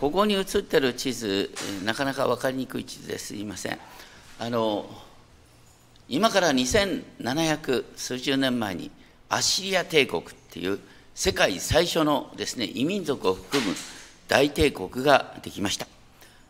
[0.00, 1.50] ここに映ってる地図、
[1.84, 3.78] なかなか分かりにくい地図ですいません。
[4.38, 4.86] あの
[6.08, 8.90] 今から2700数十年前に
[9.28, 10.80] アッシリア帝国っていう
[11.14, 13.74] 世界最初のですね異民族を含む
[14.26, 15.86] 大帝国ができました。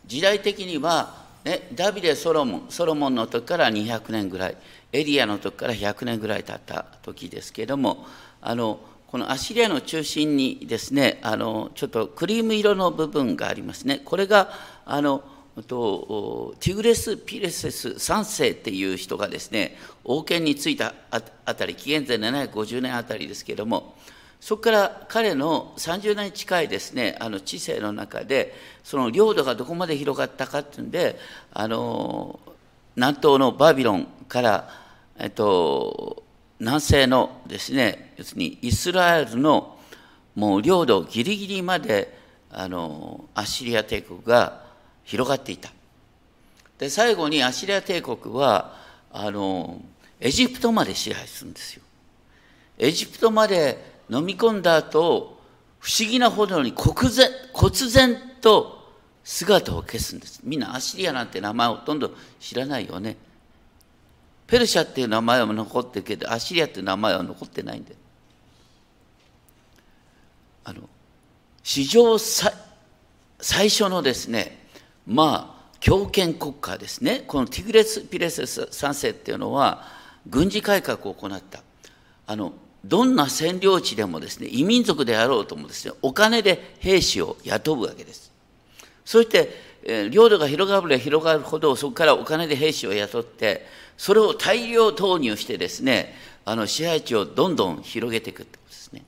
[0.07, 1.13] 時代的には、
[1.45, 4.57] ね、ダビデ・ソロモンソロモンの時から200年ぐらい
[4.93, 8.07] エリアの時から100年ぐらい経った時ですけれども
[8.41, 8.79] あの
[9.11, 14.01] このアシリアの中心にですねあのちょっとクリーム色の部分がありますね。
[14.05, 14.51] これが
[14.85, 15.25] あの
[15.67, 21.21] とティグレス・ピレセス3世っていう人がですね王権についたあ
[21.55, 23.97] たり紀元前750年あたりですけれども
[24.41, 28.55] そこから彼の30年近いですねあの知性の中で
[28.85, 31.19] その領土がどこまで広がったかっていうんで
[31.53, 32.39] あの
[32.97, 34.69] 南東のバビロンから、
[35.19, 36.23] えっと、
[36.61, 39.79] 南西のですね要するにイスラエルの
[40.35, 42.17] もう領土ギリギリまで
[42.51, 44.63] あのアッシリア帝国が
[45.05, 45.71] 広がっていた。
[46.79, 48.77] で最後にアッシリア帝国は
[49.11, 49.81] あの
[50.21, 51.83] エジプトまで支配するんですよ。
[52.79, 55.41] エジプトまで飲み込んだ後
[55.79, 58.81] 不思議なほどに忽然忽然と
[59.25, 60.41] 姿を消すんです。
[60.45, 63.17] みんなアッシリアなんて名前ほとんど知らないよね。
[64.51, 67.95] ペルシャっていう名前は残ってるけどアシリアっていう名前は残ってないんで
[70.65, 70.83] あの
[71.63, 74.67] 史上最初のですね
[75.07, 77.25] まあ強権国家ですね。
[77.27, 79.83] このティグレス・ピレセス3世っていうのは
[80.27, 81.63] 軍事改革を行った。
[82.27, 82.53] あの
[82.85, 88.31] どんな占領地でもですね異民族であろうともですねお金で兵士を雇うわけです。
[89.05, 93.65] そして領土が広がれば広がるほどそこからお金で兵士を雇って
[94.01, 96.15] それを大量投入してですね
[96.47, 99.03] あの支配地をどんどん広げていくってことですね。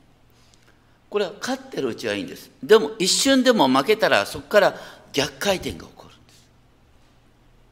[1.08, 2.50] これは勝ってるうちはいいんです。
[2.62, 4.76] でも一瞬でも負けたらそこから
[5.14, 6.44] 逆回転が起こるんです。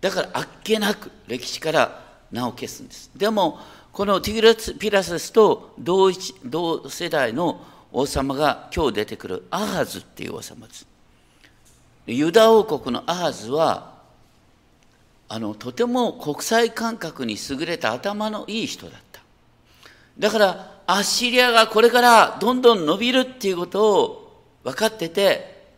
[0.00, 3.10] だからあっけなく歴史から名を消すんです。
[3.14, 3.58] でも
[3.92, 10.86] このティグラツ・ピラセスと同一同世代の王様が今日出てくるアハズっていう王様です。
[12.06, 13.99] ユダ王国のアハズは
[15.32, 19.20] あのとても国際感覚に優れた頭のいい人だった。
[20.18, 25.68] だからアッシリアがこれからどんどん伸びるっていうことを分かってて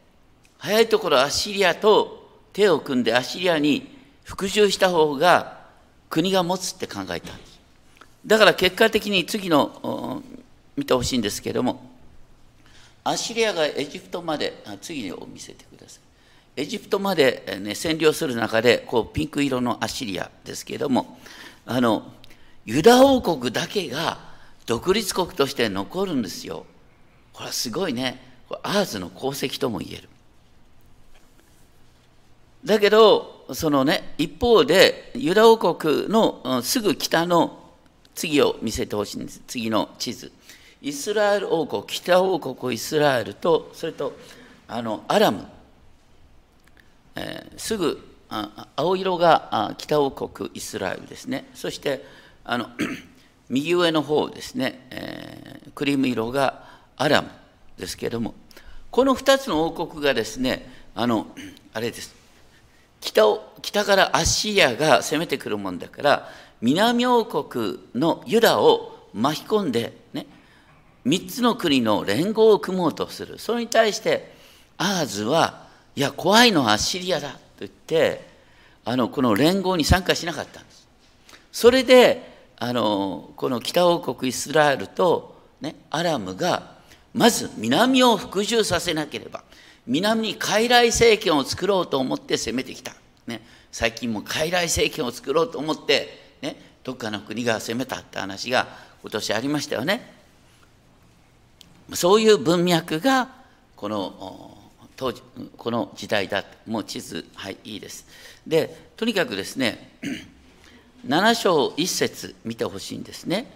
[0.57, 5.61] 早いところアッシリアと手を組んでアッシリアに服従した方が
[6.09, 7.61] 国が持つって考えたんです。
[8.25, 10.23] だから結果的に次の
[10.77, 11.93] 見てほしいんですけれども
[13.05, 16.02] アッシリアがエジプトまで次を見せてください。
[16.57, 21.19] エジプトまで、ね、占領する中でこうピンク色のアッシリアですけれども
[21.65, 22.13] あの
[22.67, 24.19] ユダ王国だけが
[24.67, 26.67] 独立国として残るんですよ。
[27.33, 28.21] これはすごいね
[28.63, 30.09] アーズの功績とも言える。
[32.65, 37.59] だけどそのね一方でユダ王国のすぐ北の
[38.15, 40.31] 次を見せてほしいんです次の地図
[40.81, 44.13] イスラエル王国北王国イスラエルとそれと
[44.69, 45.45] あのアラム
[47.15, 48.13] えー、すぐ
[48.77, 51.51] 青色が北王国イスラエルですね。
[51.55, 52.05] そして
[52.45, 52.69] あの
[53.49, 56.65] 右上の方ですね、えー、クリーム色が
[56.97, 57.29] アラム
[57.77, 58.35] ですけれども。
[58.91, 61.27] この2つの王国がですねあの
[61.73, 62.15] あれです。
[63.01, 66.29] 北を北からアッシリアが攻めてくるもんだから
[66.61, 70.27] 南王国のユダを巻き込んでね
[71.07, 73.39] 3つの国の連合を組もうとする。
[73.39, 74.33] それに対して
[74.79, 75.62] アーズは
[75.95, 78.27] いや怖いのはアッシリアだと言って
[78.85, 80.89] あのこの連合に参加しなかったんです。
[81.53, 86.77] それであのこの北王国イスラエルと、ね、アラムが
[87.13, 89.43] まず南を服従させなければ
[89.87, 92.95] 南に傀儡政権を作ろうと思って攻めてきた、
[93.27, 98.69] ね、最近も傀儡政権を作ろうと思って、ね、どっかの国が攻めたって話が
[99.03, 100.23] 今年ありましたよね。
[101.95, 103.29] そういう文脈が
[103.77, 104.52] この
[105.03, 105.21] 当時
[105.57, 108.07] この時代だもう地図はいいいです。
[108.47, 109.99] でとにかくですね
[111.05, 113.51] 7章1節見てほしいんですね。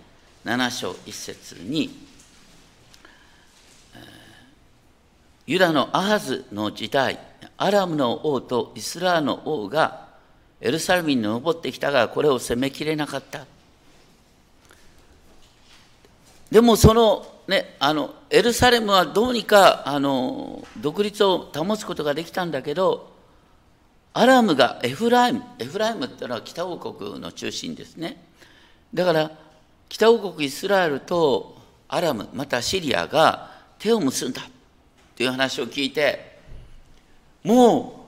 [0.44, 2.04] 7章1節に
[5.46, 7.16] ユダのアハズの時代
[7.56, 10.08] アラムの王とイスラーの王が
[10.60, 13.46] エルサレムに登ってきたがこれを攻めきれなかった。
[16.50, 23.14] でもそのね、あのエルサレムはどうにかあの独立を保つことができたんだけど
[24.14, 28.24] アラムがエフライムエフライムっていうのは北王国の中心ですね。
[28.92, 29.30] だから
[29.88, 31.56] 北王国イスラエルと
[31.86, 34.42] アラムまたシリアが手を結んだ
[35.16, 36.38] という話を聞いて
[37.44, 38.06] も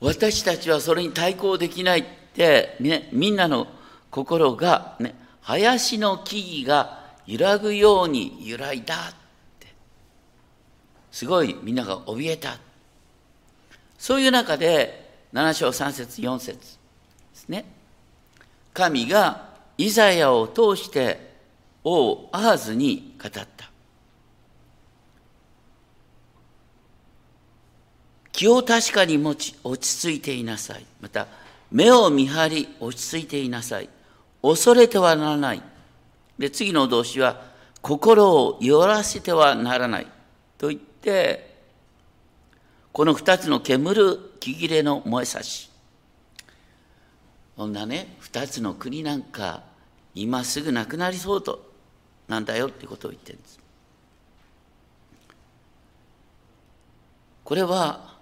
[0.00, 2.76] う私たちはそれに対抗できないって、
[3.12, 3.66] みんなの
[4.10, 6.97] 心が、ね、林の木々が
[7.28, 9.14] 揺らぐように揺らいだっ
[9.60, 9.66] て。
[11.12, 12.56] すごいみんなが怯えた。
[13.98, 16.64] そういう中で7章3節4節で
[17.34, 17.66] すね。
[18.72, 21.34] 神がイザヤを通して
[21.84, 23.48] 王アーズに語った。
[28.32, 30.86] 気を確かに持ち落ち着いていなさい。
[31.02, 31.26] また
[31.70, 33.90] 目を見張り落ち着いていなさい。
[34.40, 35.62] 恐れてはならない。
[36.38, 37.42] で次の動詞は
[37.82, 40.06] 心を弱らせてはならない。
[40.56, 41.56] と言って
[42.92, 45.70] この二つの煙る木切れの燃えさし。
[47.56, 49.64] こんなね二つの国なんか
[50.14, 51.72] 今すぐなくなりそうと
[52.28, 53.58] なんだよってことを言ってるんです。
[57.42, 58.16] これは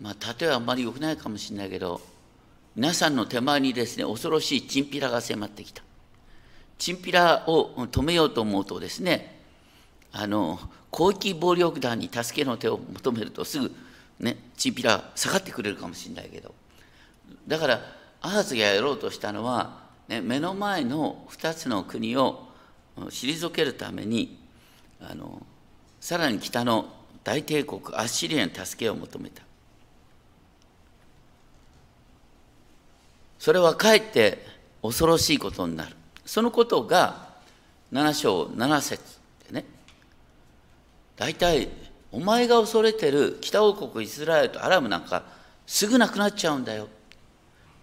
[0.00, 2.00] まあ例えはあんまり良くないかもしれないけど
[2.76, 5.82] 皆さんの手前にですね恐ろしいチンピラが迫ってきた。
[6.78, 9.38] チンピラを止めようと思うとですね
[10.12, 10.58] あの
[10.92, 13.74] 広域暴力団に助けの手を求めるとすぐ
[14.20, 16.54] ねチンピラ下がってくれるかもしれないけど。
[17.46, 17.80] だから
[18.20, 22.48] アーズがやろうとしたのは、ね、目の前の2つの国を
[22.96, 24.38] 退けるために
[25.00, 25.42] あの
[26.00, 26.86] さらに北の
[27.22, 29.42] 大帝国アッシリアに助けを求めた。
[33.38, 34.44] それはかえって
[34.82, 35.97] 恐ろしいことになる。
[36.28, 37.26] そのことが
[37.90, 39.02] 7章7節
[39.50, 39.64] でね
[41.16, 41.70] 大体
[42.12, 45.22] お前が恐れてる北王国イスラエルとアラムなんか
[45.66, 46.88] すぐなくなっちゃうんだよ。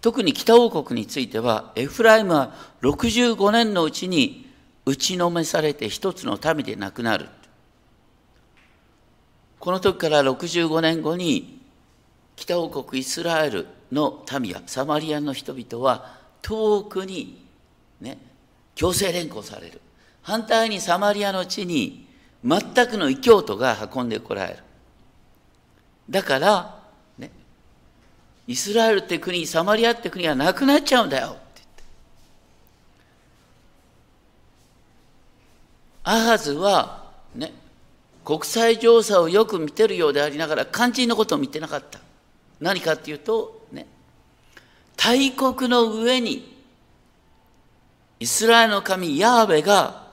[0.00, 4.48] 特に北王国についてはエフライムは65年のうちに
[4.84, 7.26] 打ちのめされて一つの民でなくなる。
[9.58, 11.60] この時から65年後に
[12.36, 17.44] 北王国イスラエルの民やサマリアの人々は遠くに
[18.00, 18.35] ね
[18.76, 19.80] 強制連行される。
[20.22, 22.06] 反対にサマリアの地に
[22.44, 24.58] 全くの異教徒が運んでこられる。
[26.08, 26.78] だから
[27.18, 27.30] ね
[28.46, 31.28] イスラエルって国サマリアって国はなくなっちゃうんだよ。
[31.28, 31.82] って言って
[36.04, 37.52] アハズはね
[38.24, 41.98] 国際情勢をよく見てるようでありながら肝心のことを見てなかった。
[42.60, 43.86] 何かっていうとね
[44.96, 46.55] 大国の上に
[48.18, 50.06] イスラエルの神ヤーベが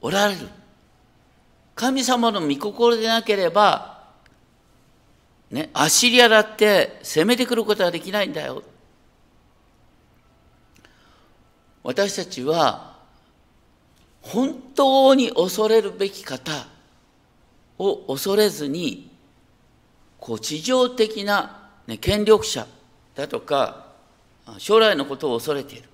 [0.00, 0.48] おられる。
[1.74, 3.96] 神様の御心でなければ、
[5.50, 8.62] ね、アシリアだって攻めてくることはできないんだよ。
[11.82, 12.96] 私たちは
[14.22, 16.66] 本当に恐れるべき方
[17.78, 19.08] を恐れずに
[20.18, 22.66] こう地上的な、ね、権力者
[23.14, 23.86] だとか
[24.58, 25.88] 将来のことを恐れている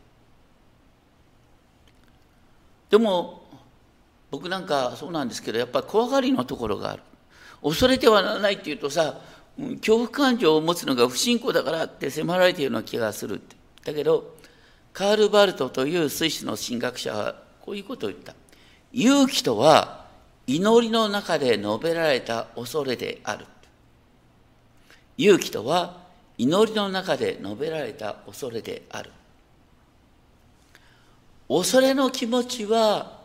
[2.92, 3.48] でも
[4.30, 7.02] 僕なんかそうなんですけどやっぱり怖がりのところがある。
[7.62, 9.18] 恐れてはならないっていうとさ
[9.56, 13.40] 恐怖感情を持つのが不信仰だからって迫られているような気がする
[13.82, 14.34] だけど
[14.92, 18.34] カール・バルトというスイスの神学者はこういうことを言った。
[18.92, 20.04] 勇気とは
[20.46, 23.46] 祈りの中で述べられた恐れである。
[25.16, 26.02] 勇気とは
[26.36, 29.10] 祈りの中で述べられた恐れである。
[31.54, 33.20] 恐れの気持ちは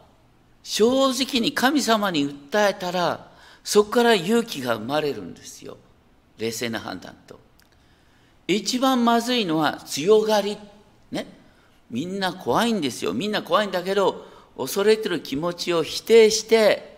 [0.62, 3.32] 正直に神様に訴えたら
[3.64, 5.78] そこから勇気が生まれるんですよ。
[6.38, 7.40] 冷静な判断と。
[8.48, 10.58] 一番まずいのは強がり。
[11.10, 11.26] ね。
[11.90, 13.14] みんな怖いんですよ。
[13.14, 14.26] みんな怖いんだけど
[14.58, 16.98] 恐れてる気持ちを否定して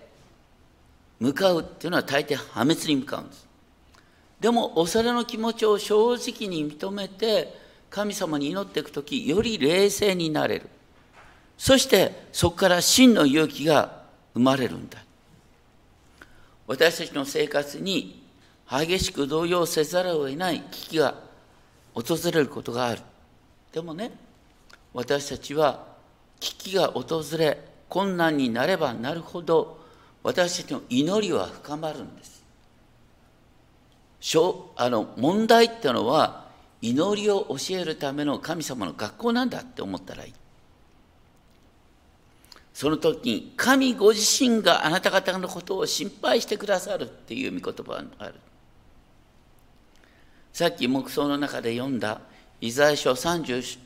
[1.19, 3.47] 向かうっていうのは大抵破滅に向かうんです。
[4.39, 7.55] でも恐れの気持ちを正直に認めて
[7.91, 10.69] 神様に祈っていく時より冷静になれる。
[11.59, 14.97] そしてそこから真の勇気が生まれるんだ。
[16.65, 18.23] 私たちの生活に
[18.69, 21.15] 激しく動揺せざるを得ない危機が
[21.93, 23.01] 訪れることがある。
[23.73, 24.11] でもね
[24.93, 25.85] 私たちは
[26.39, 29.79] 危機が訪れ困難になればなるほど
[30.23, 32.41] 私たちの祈りは深まるんです。
[34.77, 36.45] あの問題ってのは
[36.81, 40.33] 祈りを教えるための神様の学校なんだって思ったらいい。
[42.79, 48.35] その時に神ご自身があなた方のことを心配してくださるっていう御言葉がある。
[50.53, 52.21] さっき黙想の中で読んだ
[52.61, 53.79] イザヤ書 30,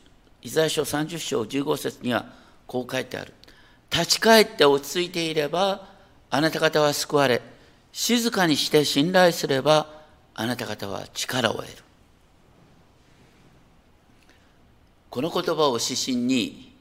[0.44, 2.28] イザヤ書30章15節には
[2.68, 3.34] こう書いてある。
[3.90, 5.88] 立ち返って落ち着いていれば
[6.30, 7.42] あなた方は救われ
[7.92, 9.88] 静かにして信頼すれば
[10.36, 11.74] あなた方は力を得る。
[15.10, 16.73] この言葉を指針に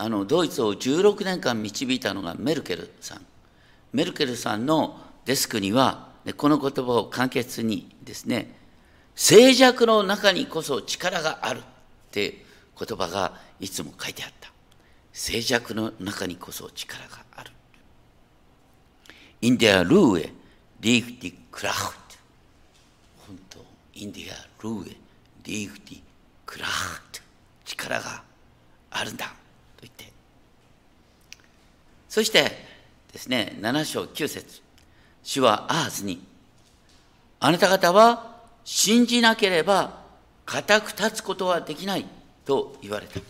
[0.00, 3.26] あのドイツを16年間導いたのがメルケルさん。
[3.92, 8.54] メルケルさんのデスクにはこの言葉を簡潔にですね
[9.14, 11.62] 静寂の中にこそ力があるっ
[12.12, 12.44] て
[12.78, 14.52] 言葉がいつも書いてあった。
[15.12, 17.50] 静寂の中にこそ力がある。
[19.40, 20.30] In der Ruhe
[20.80, 21.94] liegt die Kraft
[23.26, 23.58] 本当
[23.94, 24.96] In der Ruhe
[25.44, 26.00] liegt die
[26.46, 27.20] Kraft
[27.64, 28.22] 力が
[28.90, 29.34] あるんだ。
[32.18, 32.50] そして
[33.12, 34.60] ですね7章9節。
[35.22, 36.20] 主はアーズに
[37.38, 40.00] あなた方は信じなければ
[40.44, 42.06] 固く立つことはできない
[42.44, 43.20] と言われた。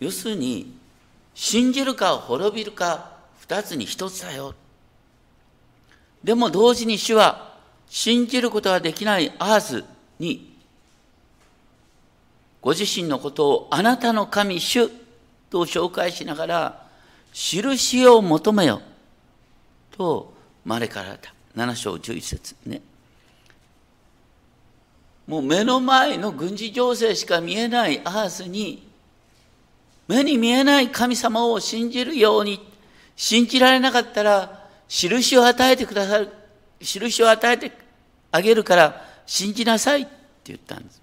[0.00, 0.76] 要するに
[1.36, 4.56] 信じるか滅びるか二つに一つだよ。
[6.24, 7.54] でも同時に主は
[7.88, 9.84] 信じることができないアーズ
[10.18, 10.58] に
[12.60, 14.88] ご自身のことをあなたの神主
[15.50, 16.82] と紹介しながら
[17.32, 18.80] 印を求めよ。
[19.90, 20.32] と
[20.64, 22.80] 招かれた7章11節ね。
[25.26, 28.88] もう目の前の軍事情勢しか見えないアースに
[30.08, 32.60] 目に見えない神様を信じるように
[33.16, 36.28] 信じられなかったら印を与えてくださる
[36.80, 37.72] 印を与えて
[38.30, 40.10] あげるから信じなさいって
[40.46, 41.01] 言ったんです。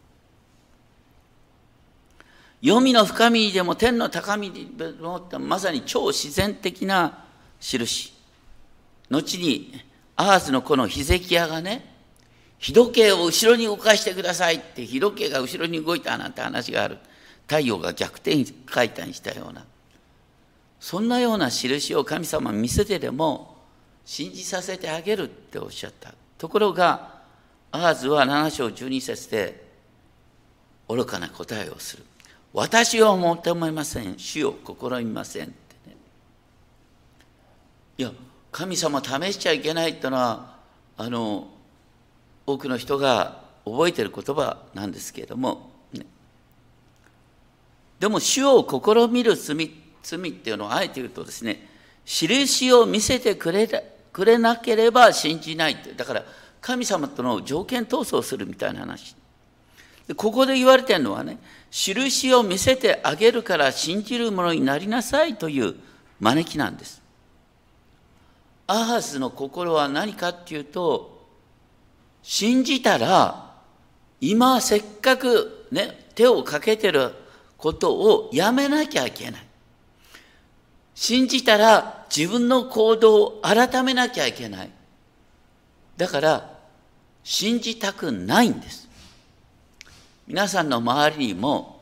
[2.61, 7.25] 黄泉の深みでも天の高みでもまさに超自然的な
[7.59, 8.13] 印。
[9.09, 9.73] 後に
[10.17, 11.95] アースのこのヒゼキヤがね、
[12.57, 16.97] 日時計を後ろに動かしてくださいって日時計が後ろに動いたなんて話がある。
[17.47, 19.65] 太陽が逆転回転したような。
[20.79, 23.57] そんなような印を神様見せてでも
[24.05, 26.13] 信じさせてあげるっておっしゃった。
[26.37, 27.19] ところが、
[27.71, 29.65] アーズは7章12節で
[30.89, 32.03] 愚かな答えをする。
[32.53, 34.17] 私を求めません。
[34.17, 35.53] 主を試みませんって
[35.87, 35.95] ね。
[37.97, 38.11] いや
[38.51, 40.55] 神様試しちゃいけないってのは
[40.97, 41.47] あの
[42.45, 46.05] 多くの人が覚えてる言葉なんですけれども、ね、
[47.99, 51.67] でも主を試みる罪罪っていうのをあえて言うとですね
[52.05, 53.67] 印を見せてくれ
[54.11, 55.93] くれなければ信じないって。
[55.93, 56.23] だから
[56.61, 59.15] 神様との条件闘争するみたいな話。
[60.15, 61.37] ここで言われてるのはね
[61.71, 65.75] 印を見せてあげるから信じるものになりなさいという
[66.19, 67.01] 招きなんです。
[68.67, 71.27] アハスの心は何かっていうと、
[72.21, 73.55] 信じたら、
[74.21, 77.13] 今せっかくね、手をかけてる
[77.57, 79.45] ことをやめなきゃいけない。
[80.93, 84.71] 信じたら自分の行動を改めなきゃいけない。
[85.97, 86.59] だから、
[87.23, 88.88] 信じたくないんです。
[90.29, 91.81] 皆さんの周りにも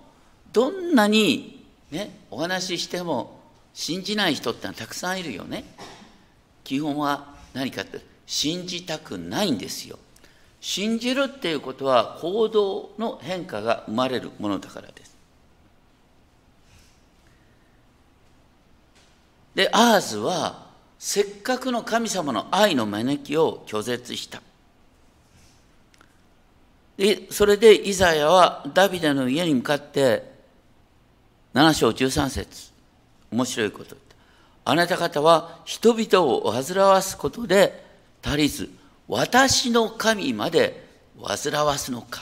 [0.54, 3.42] どんなにねお話ししても
[3.74, 5.66] 信じない人ってのはたくさんいるよね。
[6.63, 10.00] 基本は何かって信じたくないんですよ。
[10.62, 15.18] 信じるっていうことは行動の変化が生まれるものだからです。
[19.56, 24.42] でアーズはせっかくの神様の愛の招きを拒絶した。
[26.98, 30.24] でそれでイザヤはダビデの家に向かって
[31.54, 32.72] 7章13節。
[33.32, 33.96] 面白いこと
[34.63, 37.86] あなた方は人々を煩わすことで
[38.24, 38.70] 足りず
[39.08, 40.86] 私の神まで
[41.22, 42.22] 煩わすのか。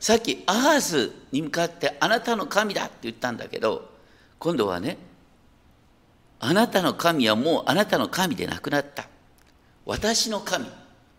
[0.00, 3.90] さっきアハズに向かってあなたの神だって言ったんだけど
[4.38, 4.96] 今度はね
[6.38, 9.08] あなたの神はもうあなたの神でなくなった。
[9.84, 10.66] 私の神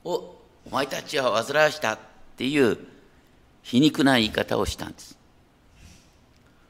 [0.05, 0.35] を
[0.71, 1.99] お前たちは煩わしたっ
[2.37, 2.77] ていう
[3.63, 5.17] 皮肉な言い方をしたんです。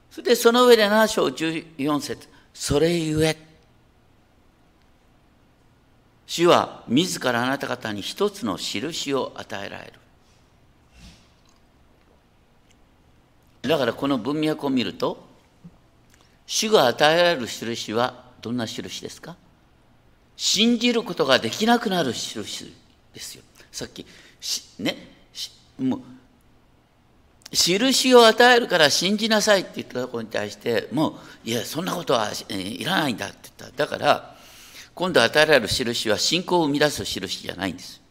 [0.09, 3.37] それでその上で7章14節それゆえ
[6.25, 9.93] 主は自らあなた方に一つの印を与えられる。
[13.69, 15.27] だからこの文脈を見ると
[16.47, 19.35] 主が与えられる印はどんな印ですか？
[20.37, 22.73] 信じることができなくなる印
[23.13, 23.43] ですよ。
[23.71, 24.05] さっき
[24.39, 24.95] しね
[25.33, 26.01] しもう
[27.51, 33.85] 印を与えるから信じなさいって言ったところに対してもういやそんなことはいらないんだって言った。
[33.85, 34.35] だから
[34.93, 38.01] 今度与えられる印は信仰を生み出す印じゃないんです。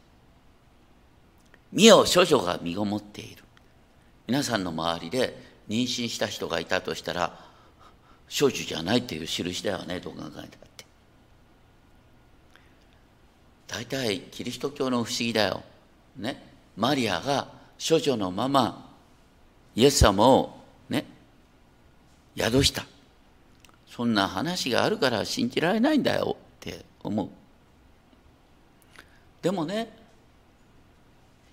[1.71, 3.45] 見よ処女が身ごもっている。
[4.27, 5.39] 皆さんの周りで
[5.69, 7.39] 妊娠した人がいたとしたら
[8.29, 10.47] 少女じゃないっていう印だよねどう考えたっ
[10.77, 10.85] て。
[13.69, 15.63] 大体キリスト教の不思議だよ。
[16.17, 16.43] ね。
[16.77, 17.49] マリアが
[17.79, 18.91] 処女のまま
[19.77, 20.59] イエス様を
[20.89, 21.05] ね、
[22.37, 22.85] 宿した。
[23.89, 27.29] そんな話があるから信じられないんだよって思う。
[29.43, 29.93] でもね、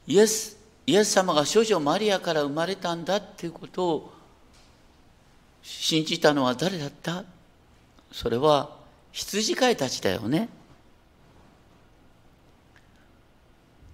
[0.07, 0.57] イエス、
[0.87, 4.13] イエス様が処女マリアから生まれたんだっていうことを
[5.61, 7.25] 信じたのは誰だった？
[8.11, 8.69] それは
[9.11, 10.49] 羊飼いたちだよね。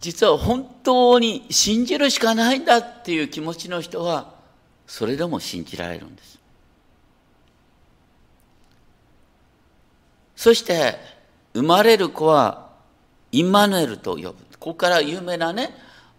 [0.01, 4.33] 実は本当に信じるしかないんだっていう気持ちの人は
[4.87, 6.39] それでも信じられるんです。
[10.35, 10.95] そして
[11.53, 12.71] 生まれる子は
[13.31, 14.33] インマヌエルと呼ぶ。
[14.59, 15.69] ここから有名なね、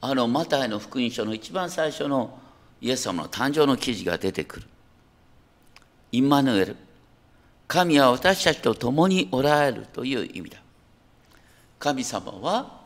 [0.01, 2.39] あのマタイの福音書の一番最初の
[2.81, 4.67] イエス様の誕生の記事が出てくる。
[6.13, 6.77] インマヌエル。
[7.67, 10.59] 神は私たちと共におられるという意味だ。
[11.81, 12.82] 神様は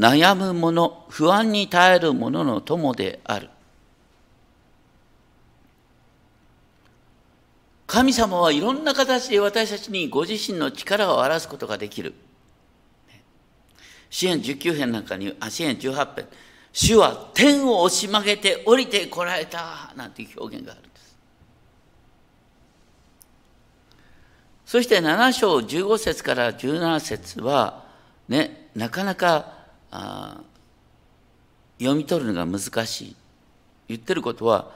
[0.00, 3.50] 悩む者、不安に耐える者の友である。
[7.86, 12.14] 神様はいろんな形で私たちにご自身の力を表すことができる。
[14.08, 16.26] 支援19編なんかに、あ、支援18編。
[16.72, 21.16] 主は天を押し曲げて降りてこられたなんていう表現があるんです。
[24.64, 27.84] そして7章15節から17節は、
[28.30, 29.59] ね、なかなか
[29.90, 30.40] あ
[31.80, 33.16] 読み取るのが難しい。
[33.88, 34.70] 言ってることは、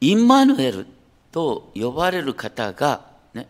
[0.00, 0.86] インマヌエル
[1.30, 3.02] と呼ばれる方が、
[3.34, 3.46] ね、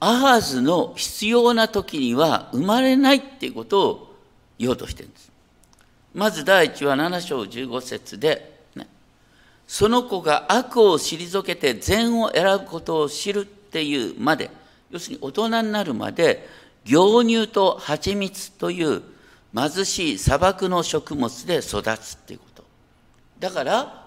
[0.00, 4.16] アハズの必要な時には生まれないっていうことを
[4.58, 5.30] 言おうとしてるんです。
[6.12, 8.88] まず第一は7章15節で、ね、
[9.68, 14.50] その子が悪を退けて善を選ぶことを知るっていうまで、
[14.90, 16.48] 要するに大人になるまで、
[16.84, 19.02] 牛乳と蜂蜜という
[19.54, 22.64] 貧しい砂漠の食物で育つっていうこと。
[23.38, 24.06] だから、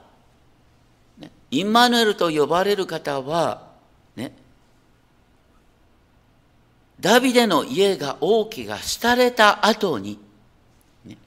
[1.17, 3.67] ね、インマヌエルと呼ばれる方は、
[4.15, 4.33] ね、
[6.99, 10.19] ダビデの家が王家が廃れた後に、
[11.05, 11.17] ね、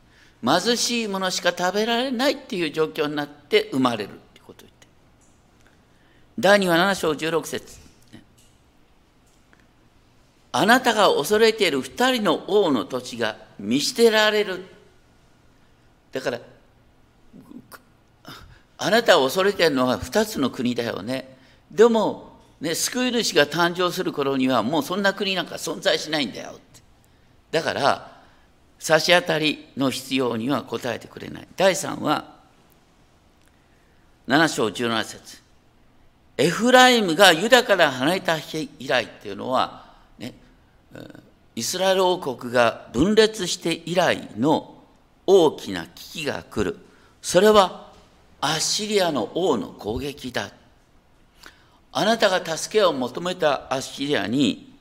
[0.43, 4.87] 貧しいものしか食べられないっていう状況になって生まれるってことを言って。
[6.39, 7.86] 第2は7章16節
[10.59, 14.65] あなたが恐れている二人の王の土地が見捨てられる。
[16.13, 16.41] だから、
[18.79, 21.37] あなたを恐れているのは二つの国だよね。
[21.71, 26.61] でも、ね、救い主が誕生する頃にはもうそんな国なんか存在しないんだよって。
[27.51, 28.23] だから、
[28.79, 31.49] 差し当たりの必要には応えてくれない。
[31.59, 32.33] 第3は、
[34.27, 35.39] 7章17節
[36.39, 39.86] エフライムがユダから離れた日以来っていうのは、
[41.55, 44.75] イスラエル王国が分裂して以来の
[45.27, 46.79] 大きな危機が来る。
[47.23, 47.91] それは
[48.41, 50.51] アッシリアの王の攻撃だ。
[51.93, 54.75] あなたが助けを求めたアッシリアに、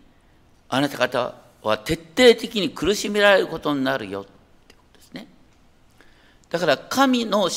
[0.67, 4.23] あなた方は徹底的に苦しめられることになるよっ
[4.67, 5.27] てことですね。
[6.49, 7.49] だから神の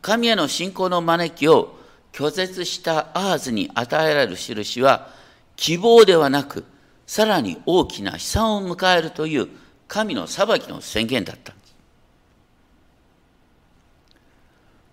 [0.00, 1.78] 神への信仰の招きを
[2.12, 5.10] 拒絶したアーズに与えられる印は
[5.56, 6.64] 希望ではなく
[7.10, 9.48] さらに大きな悲惨を迎えるという
[9.88, 11.74] 神の裁きの宣言だったんです。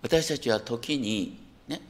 [0.02, 1.80] 私たちは時にね、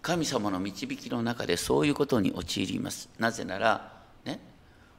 [0.00, 3.08] 神様の導きの中でそういうことに陥ります。
[3.18, 3.92] なぜなら、
[4.24, 4.38] ね、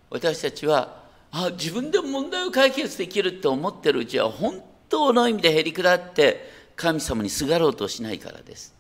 [0.10, 8.76] 私たちはあ自分で問題を解決できるって思ってるうちは本当の意味でへりくだって神様にすがろうとしないからです。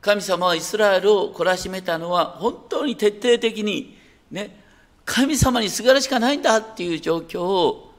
[0.00, 3.98] 神様はイスラエルを懲らしめたのは本当に徹底的に
[4.30, 4.67] ね
[5.08, 7.94] 神様にすがるしかないんだっていう状況を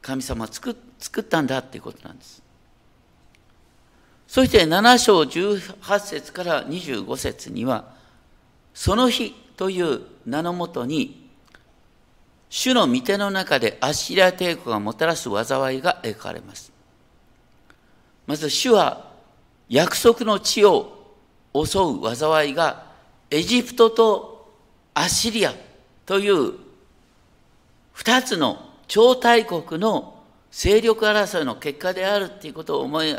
[0.00, 2.40] 神様は作作ったんだっていうことなんです。
[4.28, 7.92] そして7章18節から25節には、
[8.74, 11.28] その日という名のもとに、
[12.48, 16.72] 主の御手の中でアッシリア帝国がもたらす災いが描かれます。
[18.24, 19.10] まず主は
[19.68, 21.12] 約束の地を
[21.52, 22.86] 襲う災いが
[23.30, 24.54] エジプトと
[24.94, 25.52] アッシリア
[26.06, 26.54] という
[27.92, 33.14] 二つの超大国の勢力争いの結果であるっていうことを思い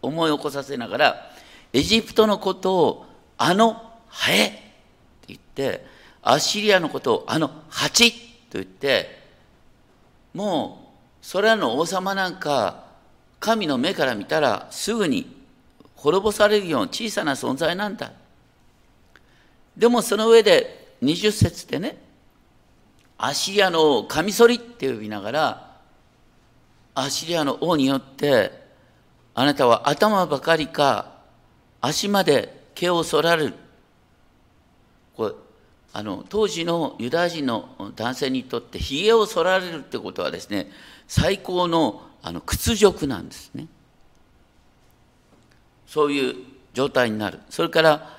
[0.00, 1.30] 思い起こさせながら
[1.72, 4.60] エジプトのことをあのハエって
[5.28, 5.84] 言って
[6.22, 8.16] アッシリアのことをあのハチと
[8.52, 9.18] 言って
[10.32, 10.92] も
[11.22, 12.84] うそれらの王様なんか
[13.40, 15.34] 神の目から見たらすぐに
[15.96, 18.12] 滅ぼされるような小さな存在なんだ。
[19.76, 21.98] でもその上で20節でね、
[23.18, 25.76] アシリアの王カミソリって呼びながら、
[26.94, 28.66] アシリアの王によって、
[29.34, 31.16] あなたは頭ばかりか、
[31.80, 33.54] 足まで毛を剃られる。
[35.16, 35.32] これ
[35.92, 40.70] あの当時のユダヤ人の男性にとってひげを剃られるってことはですね
[41.08, 43.66] 最高のあの屈辱なんですね
[45.86, 46.34] そういう
[46.74, 48.15] 状態になるそれから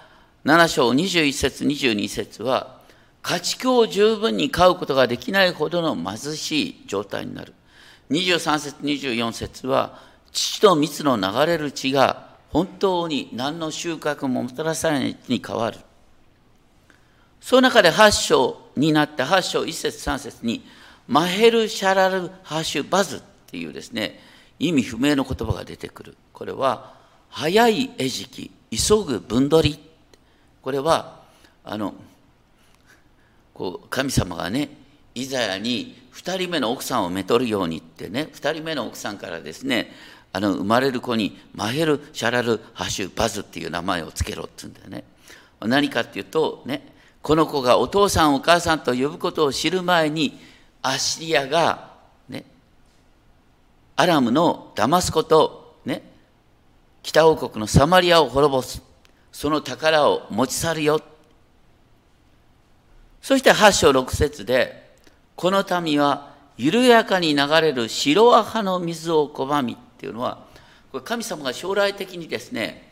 [0.47, 2.77] 7章21節22節は
[3.21, 7.53] 家畜を十分に飼うことができないほどの貧しい状態になる。
[8.11, 9.99] 23節24節は
[10.31, 15.79] 父と蜜の流れる血が本当に何の収穫ももたらされないに変わる。
[17.41, 20.65] その中で8章になって8章1節3節に
[21.09, 24.17] マヘル・シャラル・ハシュ・バズっていうですね
[24.59, 26.15] 意味不明の言葉が出てくる。
[26.31, 26.93] これは
[27.27, 29.86] 早い餌食急ぐ分取り
[30.67, 31.21] これは
[31.63, 31.93] あの
[33.53, 34.67] こう神様がね
[35.15, 39.89] イザヤに2人目の奥さんをめとるようにってね2人目の奥さんからですね
[40.33, 45.05] あの生まれる子にマヘル・シャラル・ハシュ・バズっていう名前をつけろって言うんだよね。
[45.61, 46.85] 何かっていうとね
[47.21, 50.37] この子がお父さんお母さんと呼ぶことを知る前に
[50.81, 51.93] アッシリアが
[52.27, 52.43] ね
[53.95, 56.03] アラムのダマスコとね
[57.03, 58.85] 北王国のサマリアを滅ぼす。
[59.37, 60.99] その宝を持ち去るよ。
[63.21, 64.95] そして8章6節で
[65.35, 70.43] この民は緩やかに流れる白赤の水を拒みっていうのは
[70.91, 72.89] これ神様が将来的にですね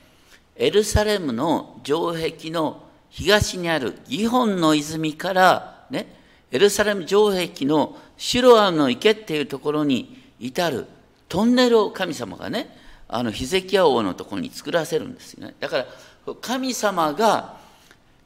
[0.56, 6.16] エルサレムの城壁の東にあるギホンの泉からね
[6.52, 10.86] エルサレム城壁のシロアの池っていうところに至る
[11.28, 12.70] トンネルを神様がね
[13.08, 15.56] あのヒゼキヤ王のところに作らせるんですよね。
[15.60, 15.86] だから
[16.34, 17.56] 神様が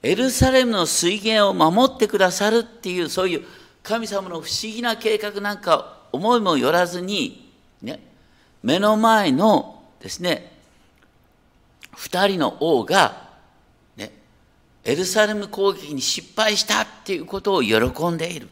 [0.01, 3.45] エルサレムの水源を守ってくださるっていうそういう
[3.83, 7.99] 神様の不思議な計画なんか思いもよらずに、ね、
[8.63, 10.53] 目の前のですね
[11.95, 13.29] 2人の王が、
[13.97, 14.11] ね、
[14.85, 17.77] エルサレム攻撃に失敗したっていうことを喜
[18.09, 18.47] んでいる。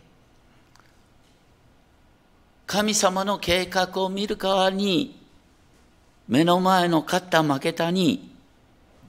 [2.65, 5.19] 神様の計画を見る代わりに
[6.27, 8.29] 目の前の勝った負けたに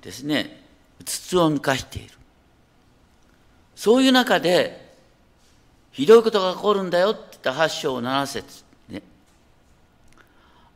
[0.03, 0.63] ですね
[1.05, 2.15] 筒を抜かしている。
[3.75, 4.89] そういう中で
[5.93, 9.03] ひどいことが起こるんだよって言った8章7節ね。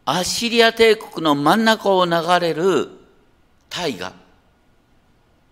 [0.04, 2.90] アッシリア帝国の真ん中を流れる
[3.68, 4.12] 大河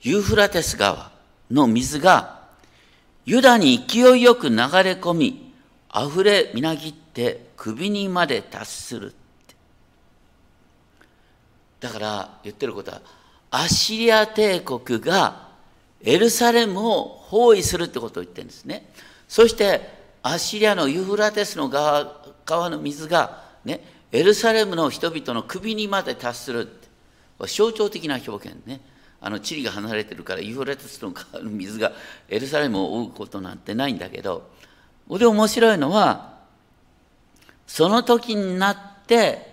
[0.02, 1.10] ユーフラテス川
[1.50, 2.40] の水が
[3.26, 5.52] ユダに勢いよく流れ込み
[5.94, 9.14] 溢れみなぎって首にまで達する
[11.80, 13.00] だから言ってることは
[13.50, 15.48] アッシリア帝国が
[16.02, 18.90] エルサレムを包囲するってことを言ってるんですね。
[19.28, 19.80] そして
[20.22, 23.82] アッシリアのユーフラテスの川の水がね
[24.12, 26.68] エルサレムの人々の首にまで達する
[27.46, 28.80] 象徴的な表現ね。
[29.22, 31.92] あの地理が離れてるからユーフラテスの川の水が
[32.28, 34.48] エルサレムを覆うことなんてないんだけど
[35.10, 36.38] で面白いのは
[37.66, 39.49] その時になって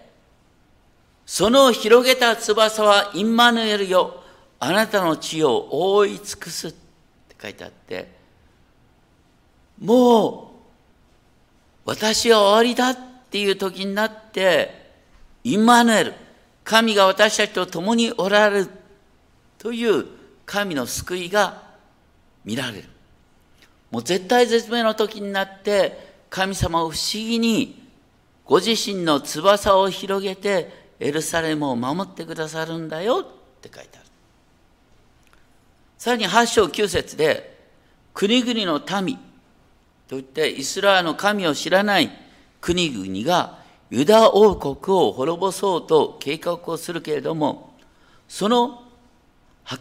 [1.28, 4.24] その広げた翼はインマヌエルよ
[4.60, 8.10] あなたの地を覆い尽くすって書いてあって
[9.78, 10.54] も
[11.86, 12.98] う私は終わりだっ
[13.30, 14.72] ていう時になって
[15.44, 16.14] インマヌエル
[16.64, 18.70] 神が私たちと共におられる
[19.58, 20.06] という
[20.46, 21.62] 神の救いが
[22.46, 22.90] 見られる。
[23.92, 27.88] もう絶対絶命の時になって神様を不思議に
[28.46, 34.08] ご自身の翼を広げてエルサレムを守ってくださるんだよって書いてある。
[35.98, 37.58] さらに8章9節で
[38.14, 39.20] 国々の民
[40.08, 42.10] といってイスラエルの神を知らない
[42.62, 47.74] 国々がユダ王国を滅ぼそうと計画をするけれども
[48.28, 48.84] その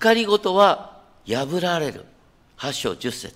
[0.01, 2.05] 計りごとは破られる。
[2.59, 3.35] 8章10節。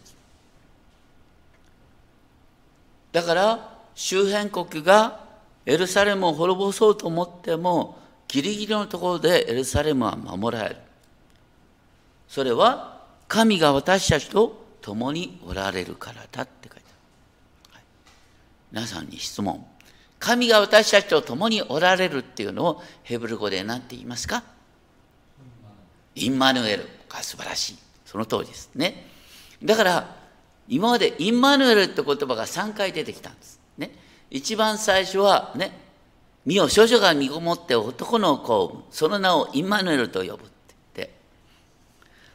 [3.12, 5.24] だから周辺国が
[5.66, 10.76] エルサレムを滅ぼそうと思ってもギリギリのところでエルサレムは守られる。
[12.28, 16.82] それは神が私たちと共におられるからだって書いて
[17.72, 17.82] ある、はい、
[18.72, 19.66] 皆さんに質問。
[20.18, 24.42] 神が私たちと共におられるっていうのをヘブル語で何て言いますか？
[26.14, 26.88] インマヌエル。
[27.10, 27.78] が素晴らしい。
[28.06, 29.04] その通りですね。
[29.64, 30.16] だから
[30.68, 33.90] 今までインマヌエルって言葉が3回出てきたんですね。
[34.30, 35.72] 一番最初はね
[36.46, 41.14] 身を少女が身ごもって男の子を産むその名をインマヌエルと呼ぶって言って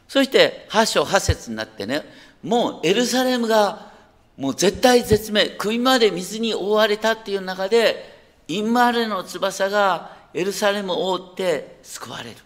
[0.06, 2.02] そして8章8節になってね
[2.42, 3.96] もうエルサレムが
[4.36, 8.14] もう絶対絶命、首まで水に覆われたっていう中で、
[8.48, 12.36] インマーレの翼がエルサレムを覆って救われる。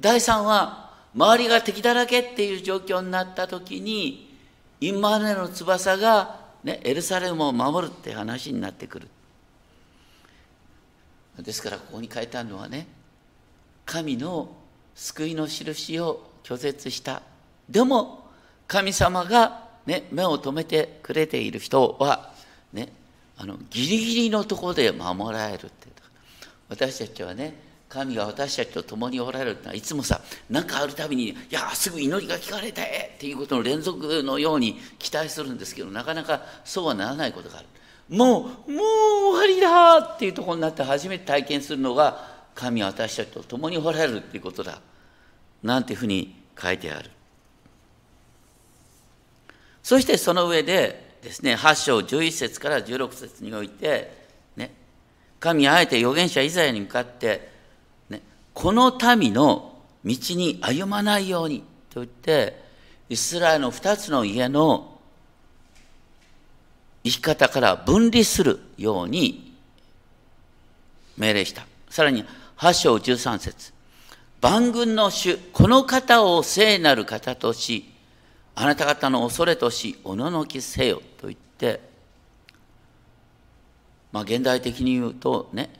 [0.00, 4.36] 第3は、周りが敵だらけっていう状況になった時に、
[4.80, 9.08] インマーレの翼が、ね、エルサレムを守るって話になってくる。
[11.38, 12.86] ですからここに書いてあるのはね、
[13.86, 14.48] 神の
[14.94, 17.22] 救いの印を拒絶した。
[17.68, 18.28] でも、
[18.66, 22.34] 神様がね、目を留めてくれている人は、
[22.72, 22.92] ね、
[23.36, 25.88] あのギリギリのところで守られるって
[26.68, 27.54] 私たちはね
[27.88, 30.20] 神が私たちと共におられるってのはいつもさ
[30.50, 32.86] 何かあるたびに「いやすぐ祈りが聞かれたっ
[33.18, 37.66] ていうことの連続のように期待するんですけどなかなかそうはならないことがある。
[38.08, 38.86] もうもう
[39.36, 44.80] 終わりだっていうところになって初めて体験するのが神は私たちと共におられるっていうことだ。
[45.62, 47.10] なんていうふうに書いてある。
[49.82, 54.12] そしてその上でですね、8章11節から16節において、
[54.56, 54.72] ね、
[55.40, 57.57] 神はあえて預言者イザヤに向かって、
[58.58, 59.72] この民の
[60.04, 62.60] 道に歩まないようにと言って、
[63.08, 64.98] イスラエルの2つの家の
[67.04, 69.56] 生き方から分離するように
[71.16, 71.66] 命令した。
[71.88, 72.24] さらに
[72.56, 73.72] 8章13節
[74.40, 77.88] 万軍の主、この方を聖なる方とし、
[78.56, 81.80] あなた方の恐れとし、おののきせよと言って、
[84.10, 85.77] まあ現代的に言うとね、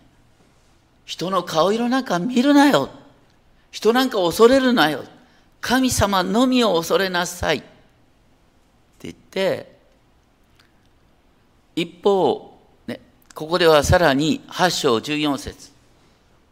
[1.09, 2.91] 人の顔色なんか見るなよ。
[3.71, 5.05] 人なんか恐れるなよ。
[5.63, 7.57] 神様のみを恐れなさい。
[7.57, 7.67] って
[9.01, 9.79] 言って、
[11.75, 13.01] 一方、ね、
[13.35, 15.71] ここではさらに8章14節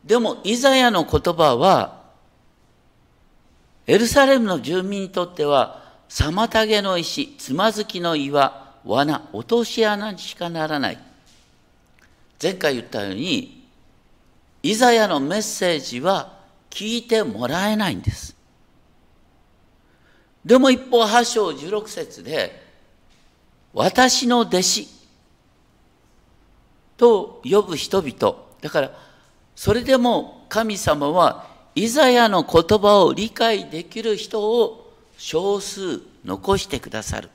[0.03, 2.05] でも、イザヤの言葉は、
[3.87, 10.99] エルサレムの住民にとっては、妨げの石、つまずきの岩、罠、落とし穴にしかならない。
[12.43, 13.66] 前回言ったように、
[14.67, 18.35] イザヤのメッセージは聞いてもらえないんです。
[20.45, 22.67] でも一方、8章16節で、
[23.73, 24.89] 私の弟子
[26.97, 28.37] と呼ぶ人々。
[28.61, 28.91] だから、
[29.55, 37.31] それでも神様は、イザヤの言葉を理解できる人を少数残してくださる。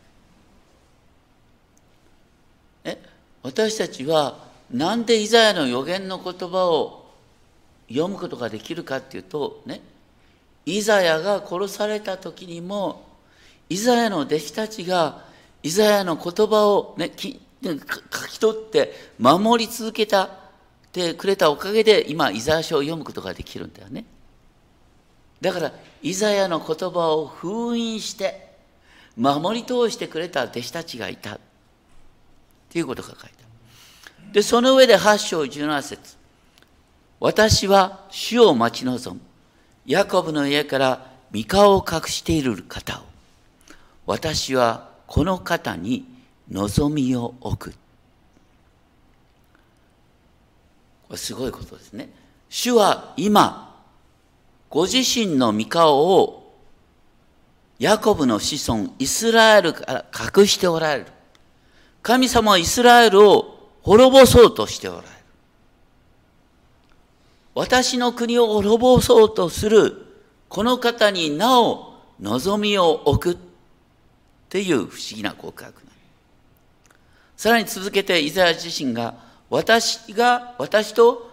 [2.84, 3.02] え
[3.42, 4.38] 私たちは
[4.70, 7.01] なんでイザヤの予言の言葉を
[7.92, 9.82] 読むことができるかっていうとね
[10.66, 13.06] イザヤが殺された時にも
[13.70, 15.24] イザヤの弟子たちが
[15.64, 20.42] イザヤの言葉を、ね、書き取って守り続けた
[20.92, 24.06] てくれたおかげで今イザヤ書を読むことができるんだよね。
[25.40, 25.74] だから
[26.04, 28.52] イザヤの言葉を封印して
[29.18, 31.40] 守り通してくれた弟子たちがいたっ
[32.70, 36.16] ていうことが書いてあるでその上で8章17節
[37.22, 39.22] 私は主を待ち望む
[39.86, 43.04] ヤコブの家から三顔を隠している方を
[44.06, 46.06] 私はこの方に
[46.50, 47.76] 望みを置く
[51.08, 52.10] これすごいことですね
[52.50, 53.72] 主は今
[54.70, 56.42] ご自身の御顔を
[57.82, 60.06] ヤコブの子孫イスラエルから
[60.38, 61.08] 隠しておられる。
[62.04, 65.10] 神様はイスラエルを滅ぼそうとしておられる。
[67.54, 70.06] 私の国を滅ぼそうとする
[70.50, 73.42] この方になお望みを置くっ
[74.50, 75.82] ていう不思議な告白
[77.36, 79.16] さらに続けてイザヤ自身が
[79.50, 81.32] 私が私と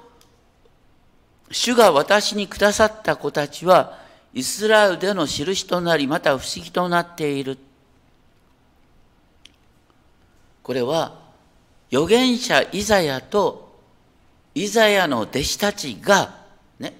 [1.51, 3.99] 主が私にくださった子たちは、
[4.35, 7.59] イスラエルでの印となり、また不思議となっている。
[10.63, 11.19] これは、
[11.91, 13.68] 預言者イザヤと
[14.55, 16.37] イザヤの弟子たちが、
[16.79, 16.95] ね、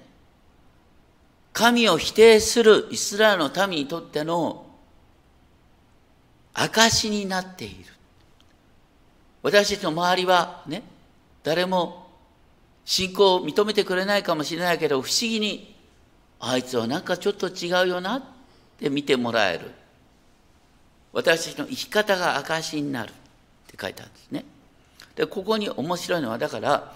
[1.53, 4.67] 神を否定するイスラエルの民にとっての
[6.55, 7.93] 証になっている。
[9.43, 10.83] 私たちの周りはね、
[11.43, 12.09] 誰も
[12.89, 15.77] 信仰を認めてくれないかもしれないけど不思議に
[16.41, 18.23] あいつはなんかちょっと違うよなっ
[18.79, 19.71] て見てもらえる
[21.13, 23.13] 私たちの生き方が証になるっ
[23.67, 24.45] て書いてあるんですね
[25.17, 26.95] でここに面白いのはだから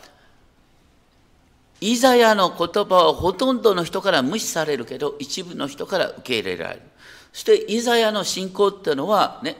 [1.82, 6.82] イザヤの言葉はほとんどの人から無視されるけど一部の人から受け入れられる
[7.32, 9.56] そしてイザヤの信仰っていうのはね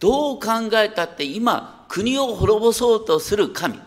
[0.00, 3.78] どう考えたって今国を滅ぼそうとする神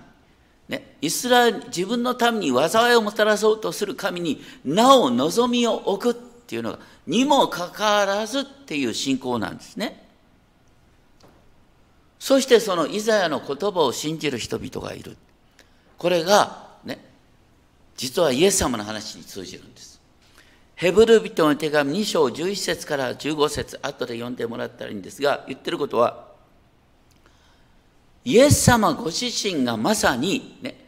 [0.70, 10.08] ね、イスラエル、自分の民に災いをもたらそうとする神になお望みを置くっていうのが、にもかかわらずっていう信仰なんですね。
[12.20, 15.18] そしてそのイザヤの言葉を信じる人々がいる。
[15.98, 16.69] これが、
[18.00, 20.00] 実はイエス様の話に通じるんです。
[20.76, 26.30] ヘブル人の手紙2章11節から15節後で読んでもらったらいいんですが、言ってることは、
[28.24, 30.80] イエス様ご自身がまさにね、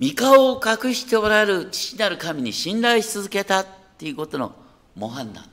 [0.00, 3.66] 御顔を隠しておられる父なる神に信頼し続けたっ
[3.98, 4.54] ていうことの
[4.96, 5.50] 模範なんだ。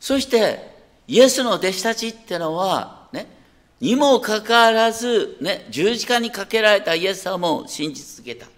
[0.00, 3.26] そして、イエスの弟子たちってのは、ね、
[3.80, 8.53] にもかかわらず、ね、十字架にかけられたイエス様を信じ続けた。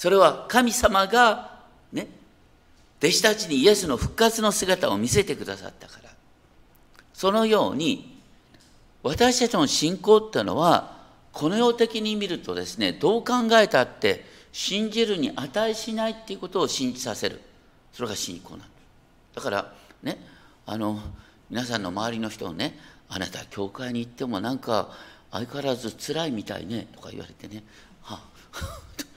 [0.00, 1.58] それは神様が、
[1.92, 2.08] ね、
[3.00, 6.08] 弟子たちにイエスの復活の姿を見せてくださったから。
[7.12, 8.18] そのように、
[9.02, 10.96] 私たちの信仰っていうのは、
[11.32, 17.42] この世的に見るとですね、どう考えたって信じるに値しないっていうことを信じさせる。
[17.92, 18.66] それが信仰なんだ。
[19.34, 20.16] だからね、
[20.64, 20.98] あの、
[21.50, 22.78] 皆さんの周りの人をね、
[23.10, 24.96] あなた教会に行ってもなんか
[25.30, 27.64] 相変わらず辛いみたいねとか言われてね、
[28.00, 29.09] はあ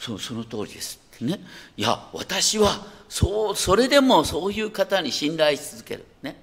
[0.00, 1.40] そその通りですってね。
[1.76, 6.06] いや、私はそう、それでもそういう方に信頼し続ける。
[6.22, 6.42] ね。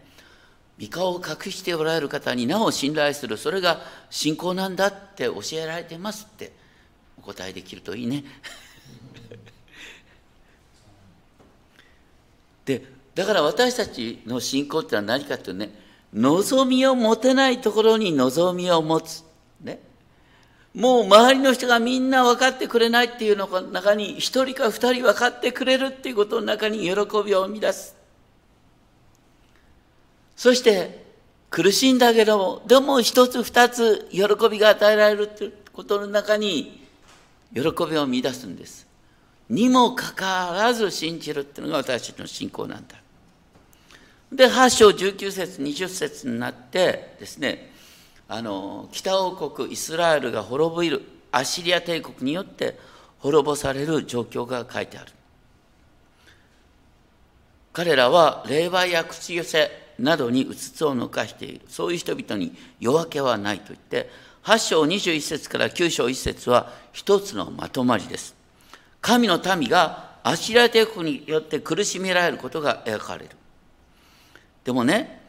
[0.80, 6.52] 御顔を隠しておられる方になお信頼するそれが信仰なんだって教えられてますって
[7.18, 8.24] お答えできるといいね。
[12.66, 15.74] でだから私たちの信仰ってのは何かっていうとね
[16.14, 19.24] 望みを持てないところに望みを持つ。
[20.78, 26.92] もう周りの人がみんな分かってくれないっていうの中に一人か二人分かってくれるっていうことの中に喜
[27.26, 27.96] びを生み出す。
[30.36, 31.04] そして
[31.50, 36.86] 苦しいんだけども、でも一つ二つ喜びが与えられるということの中に
[37.56, 38.86] 喜びを見出すんです。
[39.50, 42.98] にもかかわらず信じるっていうのが私たちの信仰なんだ。
[44.32, 47.72] で、8章19節20節になってですね、
[48.30, 52.78] あの、北王国イスラエルが滅びる、アシリア帝国によって
[53.20, 55.12] 滅ぼされる状況が書いてある。
[57.74, 61.62] 彼らは霊媒や口寄せ、などにうつつを抜かしている。
[61.68, 64.10] そういう人々に夜明けはないと言って、
[64.44, 68.36] 8章21節から9章1節は一つのまとまりです。
[69.02, 73.32] 神の民がアシラ帝国によって苦しめられることが描かれる。
[74.64, 75.22] でもね、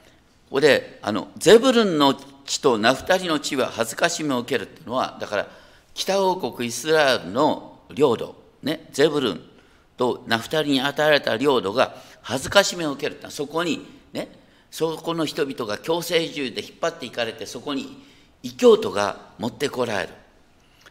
[0.49, 2.15] ここで、あの、ゼブルンの
[2.49, 5.49] 地とナフタリの地は恥ずかしめを受けるっていうのは、だから、
[5.95, 9.41] 北王国イスラエルの領土、ね、ゼブルン
[9.97, 14.29] とナフタリに与えられた領土が恥ずかしめを受けるってのは、そこにね、
[14.71, 18.05] そこの人々が強制移住で引っ張っていかれてそこに
[18.43, 20.09] 異教徒が持ってこられる。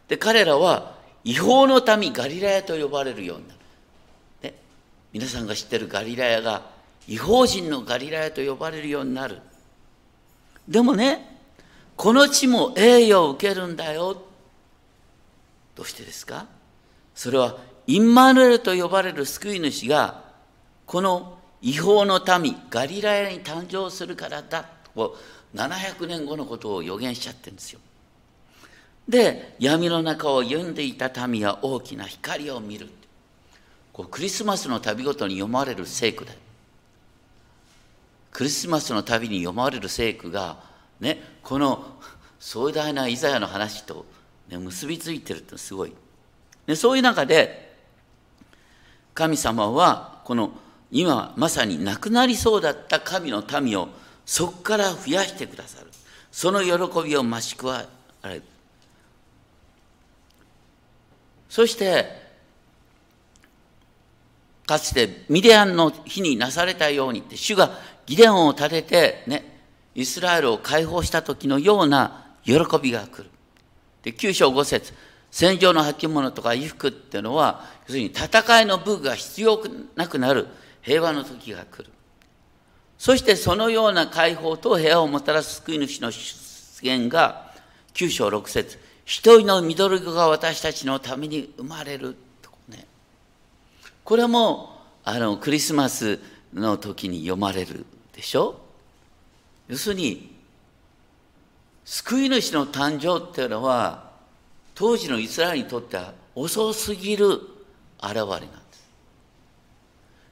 [0.08, 3.60] で彼らは違法の民ガリラヤと呼ばれるようになる、
[4.43, 4.56] ね、
[5.12, 6.63] 皆さんが知ってるガリラヤが
[7.08, 9.39] 違法人のガリラヤと呼ばれるようになる。
[10.67, 11.37] でもね
[11.97, 14.21] この地も栄誉を受けるんだよ
[15.75, 16.45] どうしてですか？
[17.15, 17.57] それは
[17.88, 20.23] インマヌエルと呼ばれる救い主が
[20.86, 25.17] この違法の民ガリラヤに誕生するからだと
[25.55, 27.79] 700年後のことを予言しちゃってるんですよ。
[29.10, 32.89] で闇の中を読んでいた民は大きな光を見る
[33.91, 36.33] こうクリスマスの旅ごとに読まれる聖句だ。
[38.31, 40.66] クリスマスの旅に読まれる聖句が
[40.99, 41.97] ねこの
[42.39, 44.05] 壮大なイザヤの話と、
[44.49, 45.93] ね、結びついてるってすごい。
[46.65, 47.75] でそういう中で
[49.13, 50.51] 神様はこの
[50.91, 53.89] 今まさに亡くなりそうだった神の民を
[54.25, 55.88] そこから増やしてくださる
[56.31, 56.69] その喜
[57.07, 57.86] びを増し加
[58.25, 58.43] える
[61.49, 62.27] そして
[64.65, 67.71] かつてミディアンの日になされたようにって主が
[68.05, 69.57] ギデオンを立ててね
[69.97, 73.29] イスラエルを解放した時のような喜びが来る
[74.03, 74.93] で9章5節
[75.31, 79.62] 戦場の履物とか衣服っていうのは要するに戦いの武具が必要
[79.95, 80.47] なくなる
[80.81, 81.89] 平和の時が来る。
[82.97, 87.51] そしてそのような解放と平和をもたらす救い主の出現が
[87.93, 92.15] 9章6節一人の緑子が私たちのために生まれる
[92.69, 92.86] ね。
[94.03, 96.19] これもあのクリスマス
[96.53, 98.59] の時に読まれるでしょ？
[99.68, 100.36] 要するに
[101.84, 104.11] 救い主の誕生っていうのは
[104.76, 107.28] 当時のイスラエルにとっては遅すぎる
[107.99, 108.89] 現れなんです。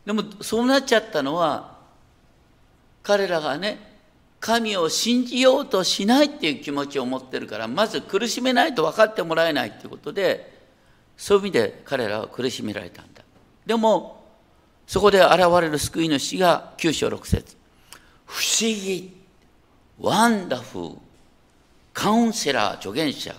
[0.06, 1.78] でもそうなっちゃったのは
[3.02, 3.94] 彼らがね
[4.40, 10.54] 神を信じようとしないっていう気持ちを持ってるからまず苦しめないと分かってもらえないっていうことで
[11.18, 13.24] そういう意味で彼らは苦しめられたんだ。
[13.66, 14.24] でも
[14.86, 17.58] そこで現れる救い主が9章6節。
[18.26, 19.15] 不思議。
[20.00, 20.90] ワンダフル、
[21.94, 23.34] カウンセラー、助言者、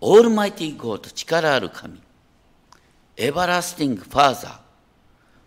[0.00, 2.00] オールマイティーゴード、力ある神、
[3.16, 4.58] エバラスティング・ファーザー、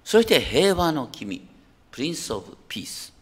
[0.03, 1.47] そして平和の君、
[1.91, 3.13] プリンス・オブ・ピース。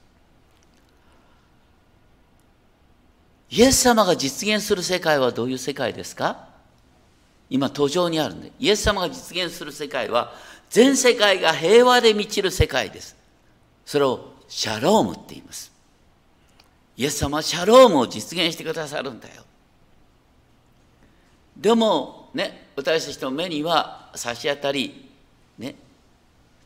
[3.50, 6.48] イエス様が実現する世界はどういう世界ですか？
[7.50, 8.52] 今、途上にあるんで。
[8.60, 10.34] イエス様が実現する世界は、
[10.70, 13.16] 全世界が平和で満ちる世界です。
[13.86, 15.72] それをシャロームって言います。
[16.98, 19.44] イエス様はシャロームを実現してくださるんだよ。
[21.56, 25.10] でも、ね、私たちの目には差し当たり、
[25.60, 25.76] ね、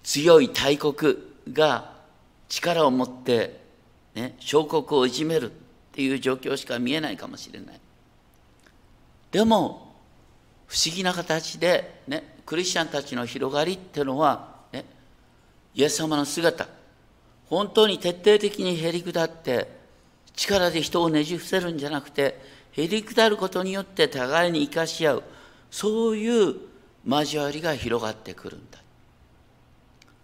[0.04, 1.18] 強い大国
[1.52, 1.94] が
[2.48, 3.60] 力を持って、
[4.16, 5.54] ね、小国をいじめるっ
[5.94, 7.80] ていう状況しか見えないかもしれない。
[9.32, 9.94] でも、
[10.68, 14.86] 不思議な形で、ね、クリスチャンたちの広がりっていうのは、ね、
[15.76, 16.68] イエス様の姿、
[17.48, 19.81] 本当に徹底的にへり下って、
[20.42, 22.40] 力で人をねじ伏せるんじゃなくて、
[22.72, 25.24] へり下ることによって互いに生かし合う、
[25.70, 26.56] そういう
[27.08, 28.80] 交わりが広がってくるんだ。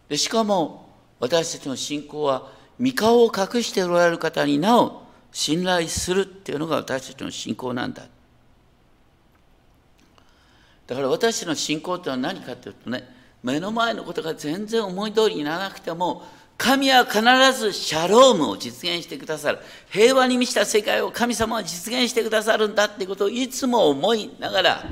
[0.09, 0.89] でしかも、
[1.20, 2.51] 私たちの信仰は、
[2.82, 8.07] 御顔を隠しておられる方になお信頼するっていうのが私たちの信仰なんだ。
[10.88, 13.07] だから私たちの信仰というのは何かというとね、
[13.43, 16.24] 目の前のことが全然思い通りにならなくても、
[16.58, 17.22] 神は必
[17.53, 19.60] ずシャロームを実現してくださる。
[19.89, 24.86] 平和に満ちた世界を神様は実現してくださるんだってことをいつも思いながら、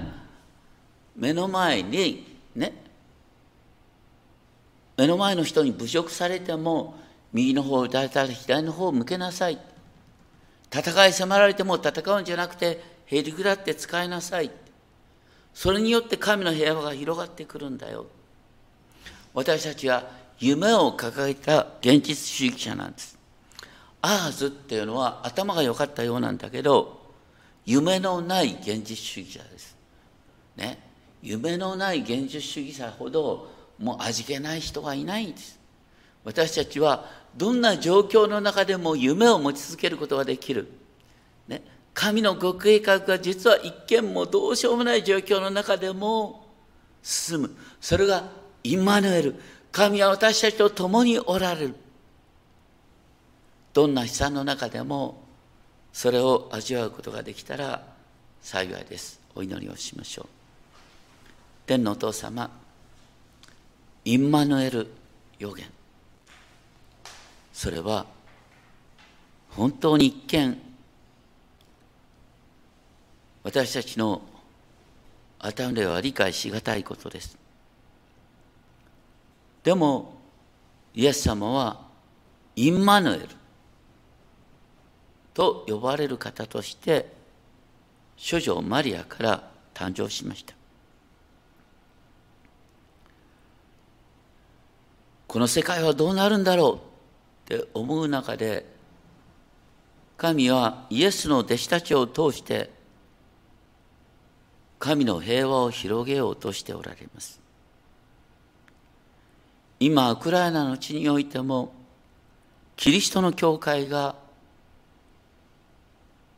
[1.15, 2.73] 目の前にね、
[4.95, 6.95] 目の前の人に侮辱されても、
[7.33, 9.59] 右の方を打たれたら左の方を向けなさい。
[10.71, 14.51] 戦い迫られても戦うんじゃなくて、へりくだって使いなさい。
[15.53, 18.05] それによって神の平和が広がってくるんだよ。
[19.33, 23.17] 私たちは夢を掲げた現実主義者なんです。
[24.01, 27.01] アーズっていうのは頭が良かったようなんだけど、
[27.65, 29.75] 夢のない現実主義者です。
[30.55, 30.79] ね。
[31.21, 35.59] 夢のない現実主義者ほどもう味気ない人はいないんです。
[36.23, 40.67] 私たちはどんな状況の中でも夢を持ち続けることができる。
[41.47, 41.63] ね。
[41.93, 46.45] 神のご計画が実は一見もどうしようもない状況の中でも
[47.01, 47.55] 進む。
[47.79, 48.29] それが
[48.63, 49.35] インマヌエル。
[49.75, 51.75] 神は私たちと共におられる。
[53.73, 55.21] どんな悲惨の中でも
[55.91, 57.83] それを味わうことができたら
[58.41, 59.19] 幸いです。
[59.35, 60.25] お祈りをしましょう。
[61.65, 62.49] 天のお父様、
[64.05, 64.87] インマヌエル
[65.39, 65.65] 予言。
[67.51, 68.05] それは
[69.49, 70.57] 本当に一見
[73.43, 74.21] 私たちの
[75.37, 77.44] 頭では理解しがたいことです。
[79.65, 80.13] でも、
[80.93, 81.81] イエス様は
[82.55, 83.27] インマヌエル
[85.33, 87.11] と呼ばれる方として、
[88.15, 90.53] 諸女マリアから誕生しました。
[95.27, 96.79] この世界はどうなるんだろ
[97.49, 98.71] うって思う中で、
[100.15, 102.69] 神はイエスの弟子たちを通して
[104.77, 107.44] 神の平和を広げようとしておられます。
[109.79, 111.73] 今、ウクライナの地においても、
[112.77, 114.15] キリストの教会が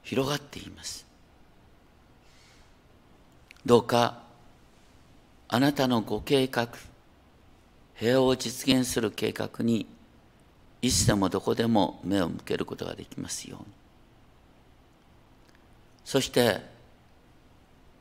[0.04, 1.06] 広がっています。
[3.66, 4.24] どうか、
[5.48, 6.70] あなたのご計画、
[7.96, 9.86] 平和を実現する計画に、
[10.82, 13.66] いつでもどこでも目を向けることができますように。
[16.06, 16.62] そして、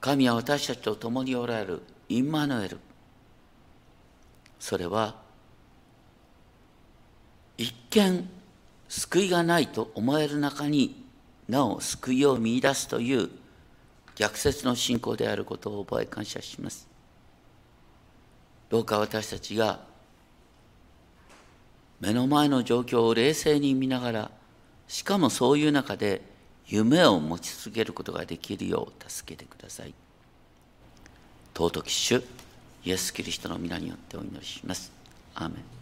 [0.01, 2.78] 神は私たちと共におられるインマヌエル
[4.61, 5.16] それは
[7.59, 8.29] 一見
[8.89, 11.05] 救いがないと思える中に
[11.49, 13.31] なお救いを見いだすという
[14.15, 16.89] 逆説の信仰であることを覚え感謝します
[18.71, 19.81] どうか私たちが
[22.01, 24.31] 目の前の状況を冷静に見ながら
[24.89, 26.23] しかもそういう中で
[26.67, 29.95] 夢を持ち続けることができるよう助けてください。
[31.55, 32.23] 尊き主
[32.85, 34.93] イエス・キリストの皆によってお祈りします。
[35.35, 35.76] アーメン